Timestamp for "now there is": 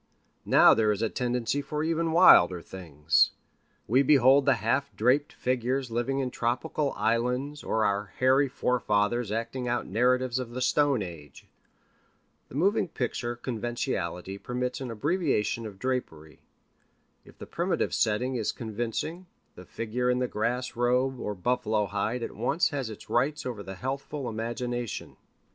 0.47-1.03